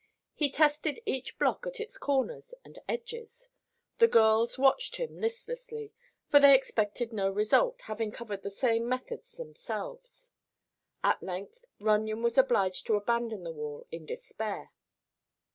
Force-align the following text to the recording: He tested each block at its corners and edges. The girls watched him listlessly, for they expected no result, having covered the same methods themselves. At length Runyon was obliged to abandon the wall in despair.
He 0.33 0.49
tested 0.49 0.99
each 1.05 1.37
block 1.37 1.67
at 1.67 1.79
its 1.79 1.99
corners 1.99 2.55
and 2.65 2.79
edges. 2.89 3.49
The 3.99 4.07
girls 4.07 4.57
watched 4.57 4.95
him 4.95 5.21
listlessly, 5.21 5.93
for 6.27 6.39
they 6.39 6.55
expected 6.55 7.13
no 7.13 7.29
result, 7.29 7.81
having 7.83 8.11
covered 8.11 8.41
the 8.41 8.49
same 8.49 8.89
methods 8.89 9.33
themselves. 9.37 10.33
At 11.03 11.21
length 11.21 11.65
Runyon 11.79 12.23
was 12.23 12.35
obliged 12.39 12.87
to 12.87 12.95
abandon 12.95 13.43
the 13.43 13.51
wall 13.51 13.85
in 13.91 14.07
despair. 14.07 14.71